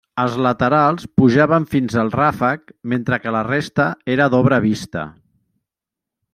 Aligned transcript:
Els 0.21 0.35
laterals 0.43 1.03
pujaven 1.21 1.67
fins 1.73 1.97
al 2.05 2.09
ràfec, 2.15 2.73
mentre 2.95 3.21
que 3.27 3.35
la 3.37 3.45
resta 3.51 3.89
era 4.17 4.31
d'obra 4.35 4.63
vista. 4.69 5.09